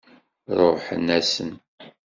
[0.59, 1.51] Ṛuḥen-asen.